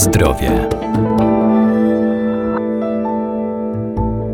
[0.00, 0.68] zdrowie.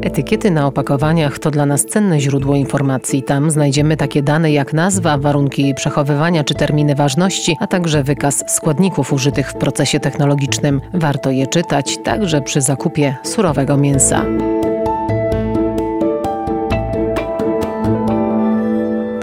[0.03, 3.23] Etykiety na opakowaniach to dla nas cenne źródło informacji.
[3.23, 9.13] Tam znajdziemy takie dane jak nazwa, warunki przechowywania czy terminy ważności, a także wykaz składników
[9.13, 10.81] użytych w procesie technologicznym.
[10.95, 14.25] Warto je czytać także przy zakupie surowego mięsa.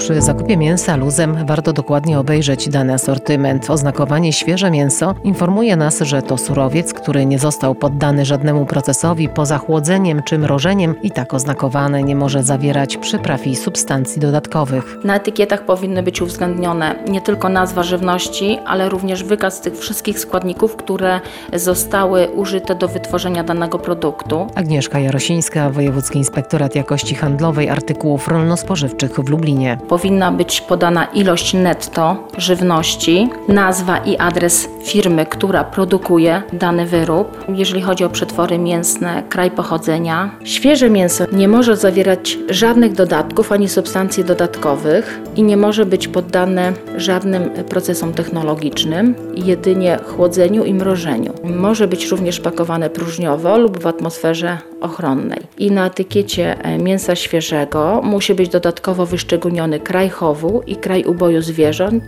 [0.04, 3.70] Przy zakupie mięsa luzem warto dokładnie obejrzeć dany asortyment.
[3.70, 9.58] Oznakowanie świeże mięso informuje nas, że to surowiec, który nie został poddany żadnemu procesowi poza
[9.58, 14.98] chłodzeniem czy mrożeniem i tak oznakowane nie może zawierać przypraw i substancji dodatkowych.
[15.04, 20.76] Na etykietach powinny być uwzględnione nie tylko nazwa żywności, ale również wykaz tych wszystkich składników,
[20.76, 21.22] które
[21.54, 24.48] zostały użyte do wytworzenia danego produktu.
[24.56, 32.28] Agnieszka Jarosińska, Wojewódzki Inspektorat Jakości Handlowej Artykułów Rolno-Spożywczych w Lublinie powinna być podana ilość netto
[32.38, 37.46] żywności, nazwa i adres firmy, która produkuje dany wyrób.
[37.50, 40.36] Jeżeli chodzi o przetwory mięsne, kraj pochodzenia.
[40.44, 46.74] Świeże mięso nie może zawierać żadnych dodatków ani substancji dodatkowych i nie może być poddane
[46.98, 51.34] żadnym procesom technologicznym, jedynie chłodzeniu i mrożeniu.
[51.44, 55.40] Może być również pakowane próżniowo lub w atmosferze ochronnej.
[55.58, 62.04] I na etykiecie mięsa świeżego musi być dodatkowo wyszczególniony kraj chowu i kraj uboju zwierząt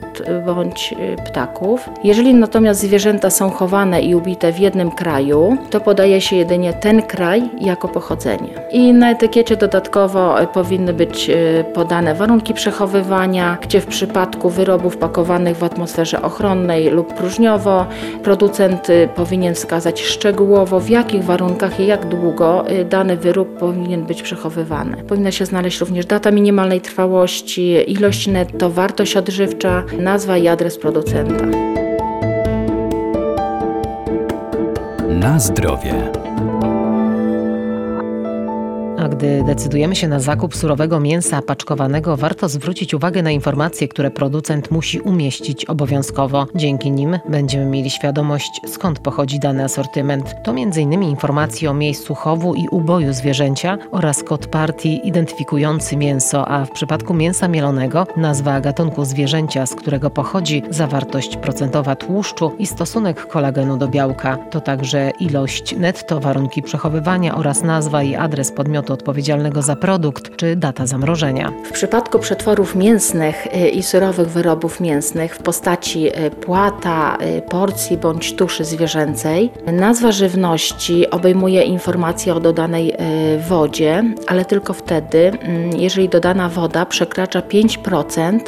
[0.46, 1.90] bądź e, ptaków.
[2.04, 7.02] Jeżeli natomiast zwierzęta są chowane i ubite w jednym kraju, to podaje się jedynie ten
[7.02, 8.50] kraj jako pochodzenie.
[8.72, 11.32] I na etykiecie dodatkowo e, powinny być
[11.74, 17.86] podane warunki przechowywania, gdzie w przypadku wyrobów pakowanych w atmosferze ochronnej lub próżniowo
[18.24, 24.22] producent powinien wskazać szczegółowo w jakich warunkach i jak długo Y, dany wyrób powinien być
[24.22, 25.04] przechowywany.
[25.08, 31.46] Powinna się znaleźć również data minimalnej trwałości, ilość netto, wartość odżywcza, nazwa i adres producenta.
[35.10, 36.12] Na zdrowie.
[39.06, 44.12] A gdy decydujemy się na zakup surowego mięsa paczkowanego, warto zwrócić uwagę na informacje, które
[44.12, 46.48] producent musi umieścić obowiązkowo.
[46.56, 50.36] Dzięki nim będziemy mieli świadomość, skąd pochodzi dany asortyment.
[50.44, 51.04] To m.in.
[51.04, 57.14] informacje o miejscu chowu i uboju zwierzęcia oraz kod partii identyfikujący mięso, a w przypadku
[57.14, 63.88] mięsa mielonego nazwa gatunku zwierzęcia, z którego pochodzi, zawartość procentowa tłuszczu i stosunek kolagenu do
[63.88, 64.38] białka.
[64.38, 70.56] To także ilość netto, warunki przechowywania oraz nazwa i adres podmiotu odpowiedzialnego za produkt czy
[70.56, 71.52] data zamrożenia.
[71.66, 77.98] W przypadku przetworów mięsnych y, i surowych wyrobów mięsnych w postaci y, płata, y, porcji
[77.98, 82.94] bądź tuszy zwierzęcej, nazwa żywności obejmuje informacje o dodanej
[83.50, 88.40] wodzie, ale tylko wtedy, mm, jeżeli dodana woda przekracza 5%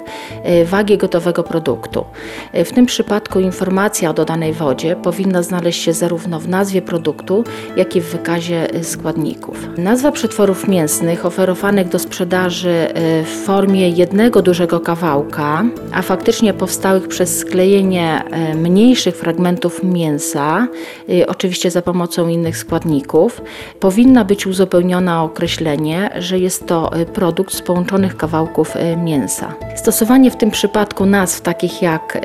[0.65, 2.05] wagi gotowego produktu.
[2.53, 7.43] W tym przypadku informacja o dodanej wodzie powinna znaleźć się zarówno w nazwie produktu,
[7.75, 9.67] jak i w wykazie składników.
[9.77, 16.53] Nazwa przetworów przetworów mięsnych oferowanych do sprzedaży y, w formie jednego dużego kawałka, a faktycznie
[16.53, 20.67] powstałych przez sklejenie y, mniejszych fragmentów mięsa,
[21.09, 23.41] y, oczywiście za pomocą innych składników,
[23.79, 29.53] powinna być uzupełniona określenie, że jest to produkt z połączonych kawałków mięsa.
[29.75, 32.17] Stosowanie w tym przypadku nazw takich jak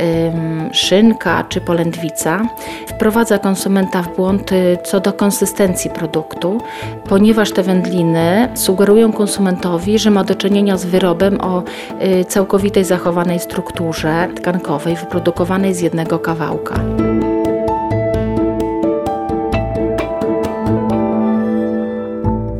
[0.73, 2.49] szynka czy polędwica
[2.87, 4.51] wprowadza konsumenta w błąd
[4.85, 6.61] co do konsystencji produktu,
[7.09, 8.02] ponieważ te wędliny
[8.55, 11.63] sugerują konsumentowi, że ma do czynienia z wyrobem o
[12.21, 16.81] y, całkowitej zachowanej strukturze tkankowej wyprodukowanej z jednego kawałka.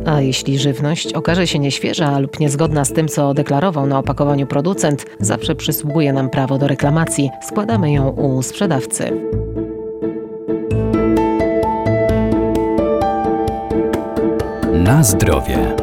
[0.05, 5.05] A jeśli żywność okaże się nieświeża lub niezgodna z tym, co deklarował na opakowaniu producent,
[5.19, 7.29] zawsze przysługuje nam prawo do reklamacji.
[7.41, 9.11] Składamy ją u sprzedawcy.
[14.83, 15.75] Na zdrowie.